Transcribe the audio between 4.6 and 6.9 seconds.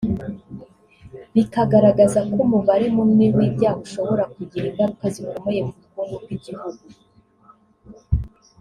ingaruka zikomeye ku bukungu bw’igihugu